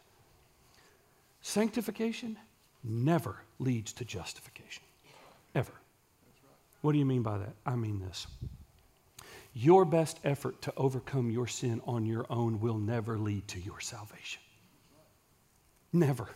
[1.41, 2.37] sanctification
[2.83, 4.83] never leads to justification.
[5.55, 5.71] Ever.
[6.81, 7.53] What do you mean by that?
[7.65, 8.27] I mean this.
[9.53, 13.79] Your best effort to overcome your sin on your own will never lead to your
[13.79, 14.41] salvation.
[15.91, 16.29] Never.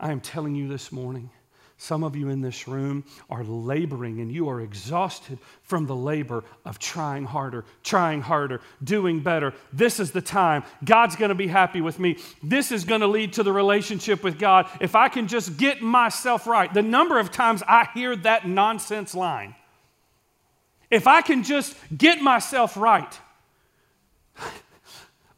[0.00, 1.30] I am telling you this morning
[1.78, 6.42] Some of you in this room are laboring and you are exhausted from the labor
[6.64, 9.52] of trying harder, trying harder, doing better.
[9.74, 10.64] This is the time.
[10.82, 12.16] God's going to be happy with me.
[12.42, 14.70] This is going to lead to the relationship with God.
[14.80, 16.72] If I can just get myself right.
[16.72, 19.54] The number of times I hear that nonsense line.
[20.90, 23.18] If I can just get myself right.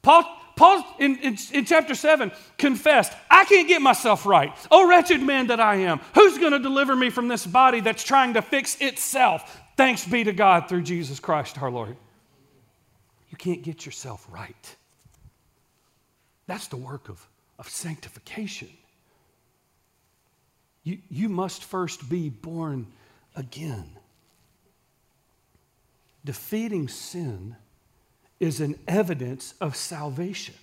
[0.03, 0.25] Paul,
[0.57, 4.53] Paul in, in, in, chapter 7 confessed, I can't get myself right.
[4.71, 6.01] Oh, wretched man that I am.
[6.15, 9.61] Who's going to deliver me from this body that's trying to fix itself?
[9.77, 11.97] Thanks be to God through Jesus Christ our Lord.
[13.31, 14.77] You can't get yourself right.
[16.47, 17.25] That's the work of,
[17.59, 18.69] of sanctification.
[20.83, 22.87] You, you must first be born
[23.37, 23.98] again.
[26.29, 27.57] Defeating sin
[28.39, 30.55] is an evidence of salvation.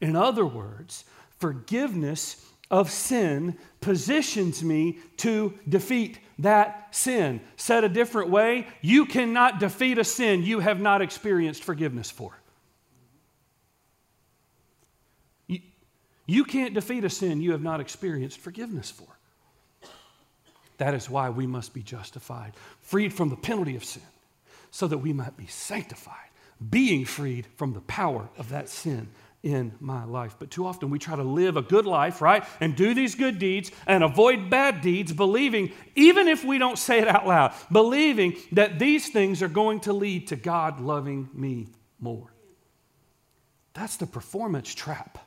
[0.00, 1.04] In other words,
[1.36, 7.42] forgiveness of sin positions me to defeat that sin.
[7.56, 12.40] Said a different way, you cannot defeat a sin you have not experienced forgiveness for.
[15.46, 15.60] You,
[16.24, 19.18] you can't defeat a sin you have not experienced forgiveness for.
[20.78, 24.00] That is why we must be justified, freed from the penalty of sin,
[24.70, 26.30] so that we might be sanctified
[26.68, 29.08] being freed from the power of that sin
[29.42, 30.36] in my life.
[30.38, 32.44] But too often we try to live a good life, right?
[32.60, 36.98] And do these good deeds and avoid bad deeds, believing, even if we don't say
[36.98, 41.68] it out loud, believing that these things are going to lead to God loving me
[41.98, 42.32] more.
[43.72, 45.18] That's the performance trap.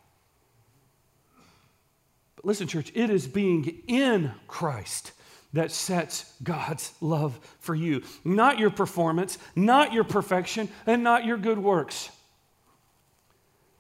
[2.36, 5.14] But listen, church, it is being in Christ
[5.54, 8.04] that sets God's love for you.
[8.24, 12.10] Not your performance, not your perfection, and not your good works.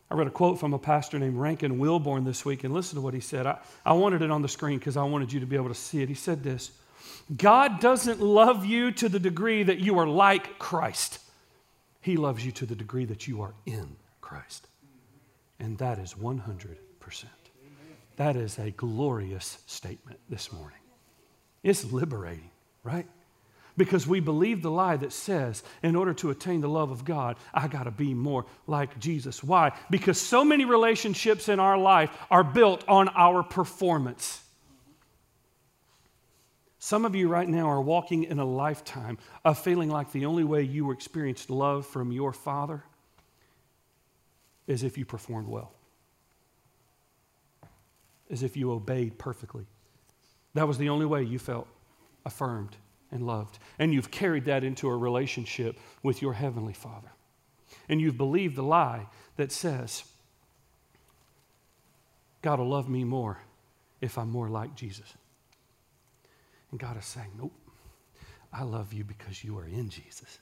[0.09, 3.01] I read a quote from a pastor named Rankin Wilbourne this week, and listen to
[3.01, 3.47] what he said.
[3.47, 5.75] I, I wanted it on the screen because I wanted you to be able to
[5.75, 6.09] see it.
[6.09, 6.71] He said this
[7.35, 11.19] God doesn't love you to the degree that you are like Christ,
[12.01, 14.67] He loves you to the degree that you are in Christ.
[15.59, 16.77] And that is 100%.
[18.17, 20.82] That is a glorious statement this morning.
[21.63, 22.51] It's liberating,
[22.83, 23.07] right?
[23.75, 27.37] Because we believe the lie that says, in order to attain the love of God,
[27.53, 29.43] I got to be more like Jesus.
[29.43, 29.71] Why?
[29.89, 34.41] Because so many relationships in our life are built on our performance.
[36.77, 40.43] Some of you right now are walking in a lifetime of feeling like the only
[40.43, 42.83] way you experienced love from your Father
[44.67, 45.73] is if you performed well,
[48.29, 49.65] as if you obeyed perfectly.
[50.53, 51.67] That was the only way you felt
[52.25, 52.75] affirmed
[53.11, 53.59] and loved.
[53.79, 57.11] And you've carried that into a relationship with your Heavenly Father.
[57.89, 60.03] And you've believed the lie that says,
[62.41, 63.39] God will love me more
[64.01, 65.13] if I'm more like Jesus.
[66.71, 67.53] And God is saying, Nope,
[68.51, 70.39] I love you because you are in Jesus.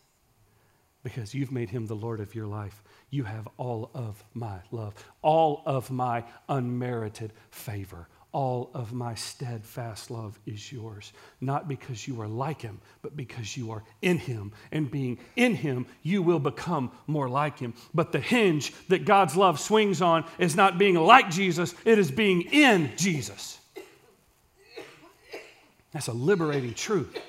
[1.04, 2.84] Because you've made him the Lord of your life.
[3.10, 10.10] You have all of my love, all of my unmerited favor, all of my steadfast
[10.10, 11.12] love is yours.
[11.42, 14.54] Not because you are like him, but because you are in him.
[14.72, 17.74] And being in him, you will become more like him.
[17.94, 22.10] But the hinge that God's love swings on is not being like Jesus, it is
[22.10, 23.60] being in Jesus.
[25.92, 27.20] That's a liberating truth.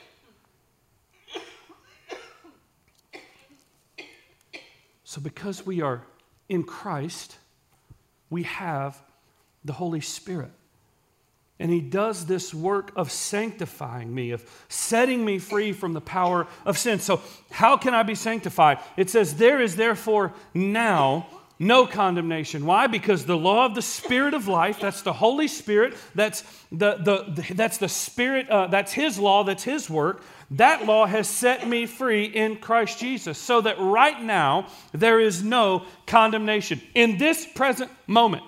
[5.05, 6.03] So, because we are
[6.49, 7.37] in Christ,
[8.31, 9.03] we have
[9.65, 10.53] the Holy Spirit.
[11.63, 16.49] And he does this work of sanctifying me, of setting me free from the power
[16.67, 16.99] of sin.
[16.99, 17.21] So,
[17.53, 18.81] how can I be sanctified?
[18.97, 21.29] It says, There is therefore now
[21.61, 22.67] no condemnation.
[22.67, 22.89] Why?
[22.89, 27.33] Because the law of the Spirit of life, that's the Holy Spirit, that's the, the,
[27.33, 30.25] the that's the Spirit, uh, that's His law, that's His work.
[30.51, 33.39] That law has set me free in Christ Jesus.
[33.39, 36.81] So that right now, there is no condemnation.
[36.97, 38.43] In this present moment,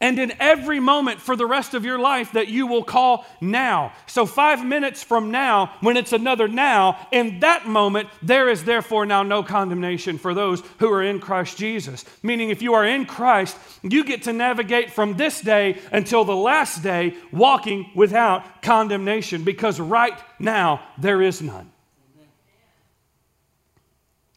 [0.00, 3.92] and in every moment for the rest of your life that you will call now.
[4.06, 9.04] So, five minutes from now, when it's another now, in that moment, there is therefore
[9.04, 12.04] now no condemnation for those who are in Christ Jesus.
[12.22, 16.36] Meaning, if you are in Christ, you get to navigate from this day until the
[16.36, 21.70] last day walking without condemnation because right now there is none.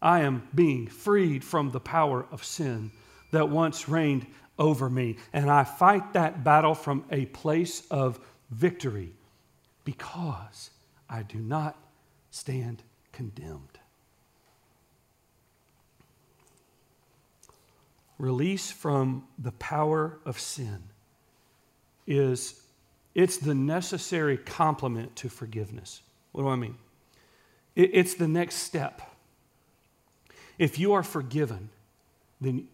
[0.02, 2.92] I am being freed from the power of sin
[3.32, 4.28] that once reigned
[4.58, 5.18] over me.
[5.32, 9.14] And I fight that battle from a place of victory
[9.84, 10.70] because
[11.10, 11.78] I do not
[12.32, 13.80] stand condemned.
[18.18, 20.84] Release from the power of sin
[22.08, 22.62] is
[23.16, 26.01] It's the necessary complement to forgiveness.
[26.32, 26.76] What do I mean?
[27.76, 29.01] It's the next step.
[30.58, 31.70] If you are forgiven,
[32.39, 32.68] then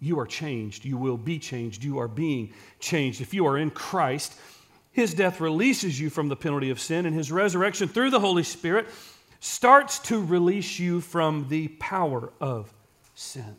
[0.00, 0.84] you are changed.
[0.84, 1.82] You will be changed.
[1.82, 3.20] You are being changed.
[3.20, 4.34] If you are in Christ,
[4.92, 8.42] his death releases you from the penalty of sin, and his resurrection through the Holy
[8.42, 8.86] Spirit
[9.40, 12.72] starts to release you from the power of
[13.14, 13.56] sin.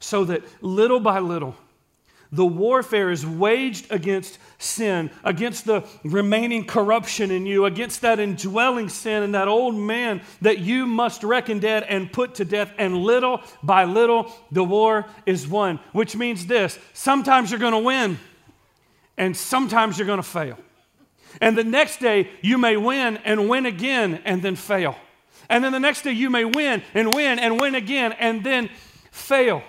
[0.00, 1.56] So that little by little,
[2.32, 8.88] the warfare is waged against sin, against the remaining corruption in you, against that indwelling
[8.88, 12.72] sin and that old man that you must reckon dead and put to death.
[12.78, 17.78] And little by little, the war is won, which means this sometimes you're going to
[17.78, 18.18] win,
[19.18, 20.58] and sometimes you're going to fail.
[21.40, 24.96] And the next day, you may win and win again and then fail.
[25.48, 28.70] And then the next day, you may win and win and win again and then
[29.10, 29.62] fail.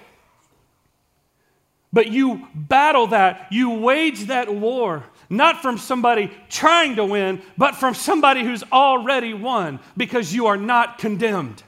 [1.93, 7.75] But you battle that, you wage that war, not from somebody trying to win, but
[7.75, 11.61] from somebody who's already won because you are not condemned.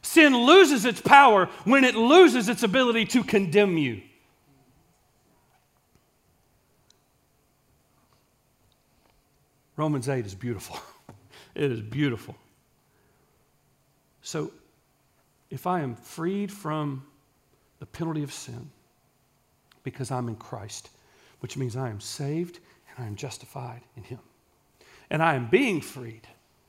[0.00, 4.00] Sin loses its power when it loses its ability to condemn you.
[9.76, 10.78] Romans 8 is beautiful.
[11.52, 12.36] It is beautiful.
[14.22, 14.52] So,
[15.50, 17.04] if I am freed from
[17.80, 18.70] the penalty of sin
[19.82, 20.90] because I'm in Christ,
[21.40, 24.20] which means I am saved and I am justified in Him.
[25.10, 26.28] And I am being freed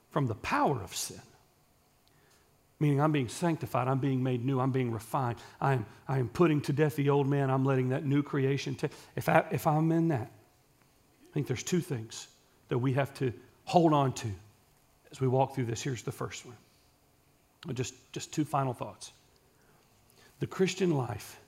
[0.09, 1.21] from the power of sin,
[2.79, 6.29] meaning I'm being sanctified, I'm being made new, I'm being refined, I am, I am
[6.29, 8.91] putting to death the old man, I'm letting that new creation take.
[9.15, 10.31] If, I, if I'm in that,
[11.29, 12.27] I think there's two things
[12.69, 13.31] that we have to
[13.65, 14.27] hold on to
[15.11, 15.81] as we walk through this.
[15.81, 16.55] Here's the first one.
[17.75, 19.11] Just, just two final thoughts.
[20.41, 21.39] The Christian life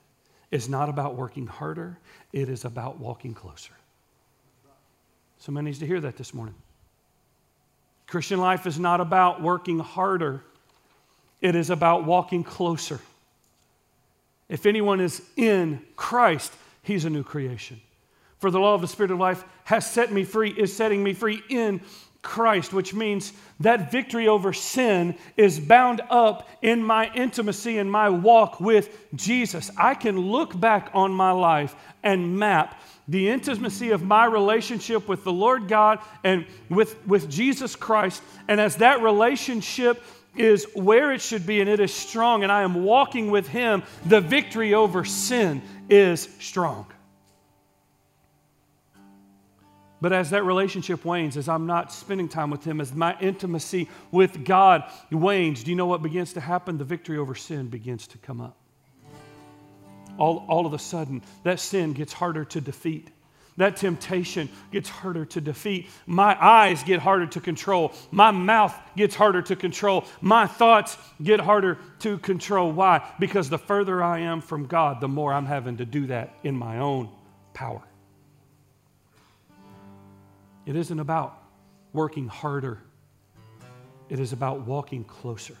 [0.52, 1.98] is not about working harder,
[2.32, 3.72] it is about walking closer.
[5.38, 6.54] Someone needs to hear that this morning.
[8.06, 10.44] Christian life is not about working harder,
[11.40, 13.00] it is about walking closer.
[14.48, 17.80] If anyone is in Christ, he's a new creation.
[18.38, 21.14] For the law of the Spirit of life has set me free, is setting me
[21.14, 21.80] free in
[22.24, 28.08] Christ, which means that victory over sin is bound up in my intimacy and my
[28.08, 29.70] walk with Jesus.
[29.76, 35.24] I can look back on my life and map the intimacy of my relationship with
[35.24, 38.22] the Lord God and with, with Jesus Christ.
[38.48, 40.02] And as that relationship
[40.34, 43.82] is where it should be and it is strong, and I am walking with Him,
[44.06, 46.86] the victory over sin is strong.
[50.04, 53.88] But as that relationship wanes, as I'm not spending time with Him, as my intimacy
[54.10, 56.76] with God wanes, do you know what begins to happen?
[56.76, 58.54] The victory over sin begins to come up.
[60.18, 63.08] All, all of a sudden, that sin gets harder to defeat.
[63.56, 65.88] That temptation gets harder to defeat.
[66.04, 67.94] My eyes get harder to control.
[68.10, 70.04] My mouth gets harder to control.
[70.20, 72.72] My thoughts get harder to control.
[72.72, 73.10] Why?
[73.18, 76.54] Because the further I am from God, the more I'm having to do that in
[76.54, 77.08] my own
[77.54, 77.80] power.
[80.66, 81.42] It isn't about
[81.92, 82.80] working harder,
[84.08, 85.56] it is about walking closer.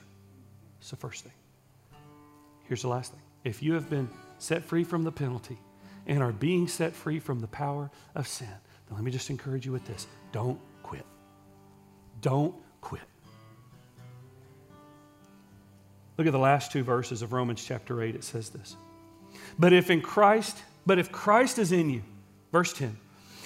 [0.80, 1.32] It's the first thing.
[2.64, 3.22] Here's the last thing.
[3.44, 5.58] If you have been set free from the penalty
[6.06, 9.64] and are being set free from the power of sin, then let me just encourage
[9.64, 11.06] you with this don't quit.
[12.20, 13.02] Don't quit.
[16.16, 18.14] Look at the last two verses of Romans chapter 8.
[18.14, 18.76] It says this.
[19.58, 22.02] But if in Christ, but if Christ is in you,
[22.52, 22.96] verse 10,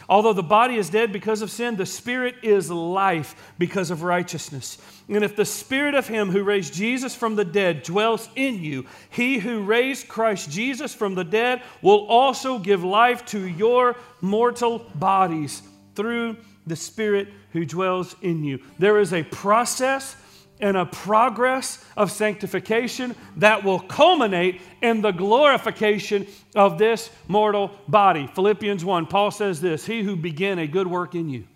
[0.09, 4.78] Although the body is dead because of sin, the spirit is life because of righteousness.
[5.06, 8.86] And if the spirit of him who raised Jesus from the dead dwells in you,
[9.11, 14.78] he who raised Christ Jesus from the dead will also give life to your mortal
[14.94, 15.62] bodies
[15.94, 16.36] through
[16.66, 18.61] the spirit who dwells in you.
[18.78, 20.16] There is a process
[20.61, 28.26] and a progress of sanctification that will culminate in the glorification of this mortal body.
[28.34, 31.46] Philippians 1, Paul says this He who began a good work in you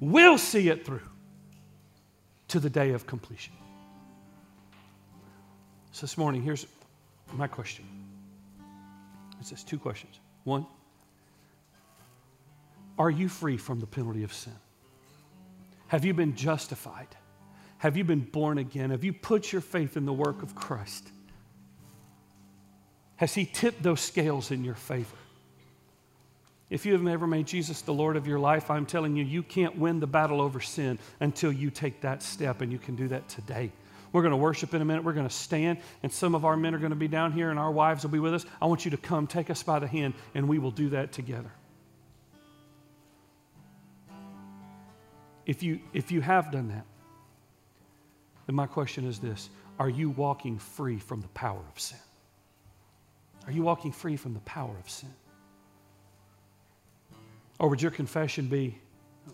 [0.00, 1.08] will see it through
[2.48, 3.52] to the day of completion.
[5.92, 6.66] So this morning, here's
[7.32, 7.84] my question.
[9.40, 10.20] It says two questions.
[10.44, 10.66] One,
[12.98, 14.52] are you free from the penalty of sin?
[15.88, 17.08] Have you been justified?
[17.86, 18.90] Have you been born again?
[18.90, 21.08] Have you put your faith in the work of Christ?
[23.14, 25.14] Has He tipped those scales in your favor?
[26.68, 29.40] If you have never made Jesus the Lord of your life, I'm telling you, you
[29.40, 33.06] can't win the battle over sin until you take that step, and you can do
[33.06, 33.70] that today.
[34.10, 35.04] We're going to worship in a minute.
[35.04, 37.50] We're going to stand, and some of our men are going to be down here,
[37.50, 38.44] and our wives will be with us.
[38.60, 41.12] I want you to come, take us by the hand, and we will do that
[41.12, 41.52] together.
[45.46, 46.84] If you, if you have done that,
[48.46, 51.98] then my question is this Are you walking free from the power of sin?
[53.46, 55.14] Are you walking free from the power of sin?
[57.58, 58.78] Or would your confession be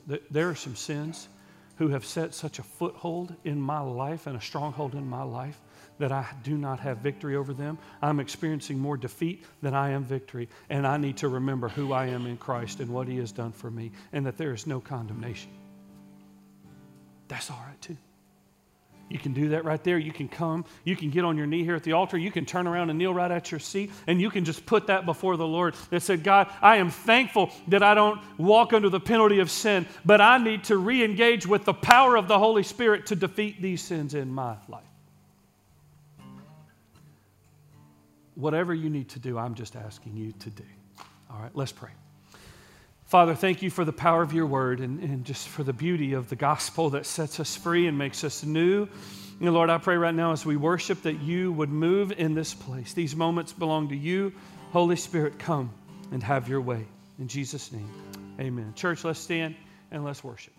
[0.07, 1.29] that there are some sins
[1.77, 5.61] who have set such a foothold in my life and a stronghold in my life
[5.99, 7.79] that I do not have victory over them.
[8.01, 10.49] I'm experiencing more defeat than I am victory.
[10.69, 13.53] And I need to remember who I am in Christ and what He has done
[13.53, 15.51] for me, and that there is no condemnation.
[17.29, 17.97] That's all right, too.
[19.13, 19.99] You can do that right there.
[19.99, 20.65] You can come.
[20.85, 22.17] You can get on your knee here at the altar.
[22.17, 24.87] You can turn around and kneel right at your seat, and you can just put
[24.87, 28.89] that before the Lord that said, God, I am thankful that I don't walk under
[28.89, 32.39] the penalty of sin, but I need to re engage with the power of the
[32.39, 34.83] Holy Spirit to defeat these sins in my life.
[38.35, 40.65] Whatever you need to do, I'm just asking you to do.
[41.31, 41.91] All right, let's pray.
[43.13, 46.15] Father, thank you for the power of your word and, and just for the beauty
[46.15, 48.89] of the gospel that sets us free and makes us new.
[49.39, 52.55] And Lord, I pray right now as we worship that you would move in this
[52.55, 52.95] place.
[52.95, 54.33] These moments belong to you.
[54.73, 55.71] Holy Spirit, come
[56.11, 56.87] and have your way.
[57.19, 57.91] In Jesus' name,
[58.41, 58.73] amen.
[58.77, 59.57] Church, let's stand
[59.91, 60.55] and let's worship.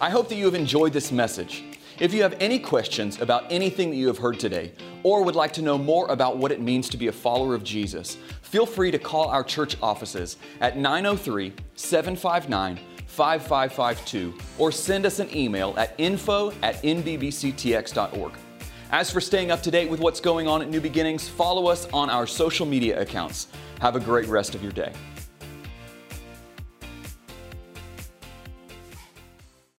[0.00, 1.64] I hope that you have enjoyed this message.
[2.00, 4.72] If you have any questions about anything that you have heard today,
[5.04, 7.62] or would like to know more about what it means to be a follower of
[7.62, 15.18] Jesus, feel free to call our church offices at 903 759 5552 or send us
[15.18, 18.32] an email at info at nbbctx.org.
[18.90, 21.88] As for staying up to date with what's going on at New Beginnings, follow us
[21.92, 23.48] on our social media accounts.
[23.80, 24.92] Have a great rest of your day.